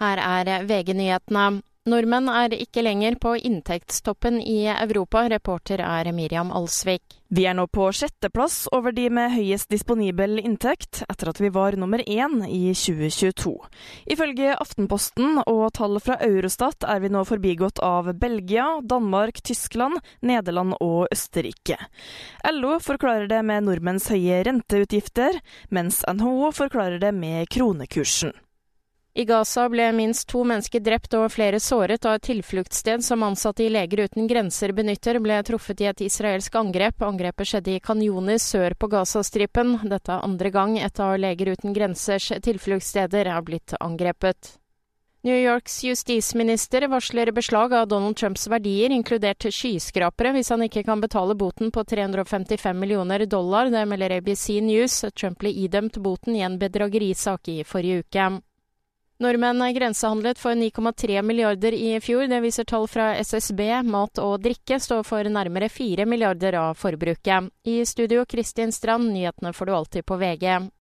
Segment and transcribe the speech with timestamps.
[0.00, 1.62] Her er VG-nyhetene.
[1.86, 7.20] Nordmenn er ikke lenger på inntektstoppen i Europa, reporter er Miriam Alsvik.
[7.30, 11.76] Vi er nå på sjetteplass over de med høyest disponibel inntekt, etter at vi var
[11.78, 13.52] nummer én i 2022.
[14.10, 20.74] Ifølge Aftenposten og tall fra Eurostat er vi nå forbigått av Belgia, Danmark, Tyskland, Nederland
[20.80, 21.78] og Østerrike.
[22.50, 25.38] LO forklarer det med nordmenns høye renteutgifter,
[25.70, 28.34] mens NHO forklarer det med kronekursen.
[29.16, 33.64] I Gaza ble minst to mennesker drept og flere såret da et tilfluktssted som ansatte
[33.64, 37.00] i Leger uten grenser benytter, ble truffet i et israelsk angrep.
[37.00, 39.78] Angrepet skjedde i kanjoner sør på Gazastripen.
[39.88, 44.50] Dette er andre gang et av Leger uten grensers tilfluktssteder er blitt angrepet.
[45.24, 51.00] New Yorks justisminister varsler beslag av Donald Trumps verdier, inkludert skyskrapere, hvis han ikke kan
[51.00, 53.72] betale boten på 355 millioner dollar.
[53.72, 55.06] Det melder ABC News.
[55.16, 58.28] Trump ble idømt boten i en bedragerisak i forrige uke.
[59.18, 62.26] Nordmenn grensehandlet for 9,3 milliarder i fjor.
[62.28, 63.62] Det viser tall fra SSB.
[63.88, 67.48] Mat og drikke står for nærmere 4 milliarder av forbruket.
[67.64, 70.68] I studio Kristin Strand, nyhetene får du alltid på VG.